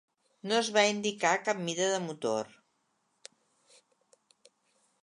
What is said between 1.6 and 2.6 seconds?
mida de motor.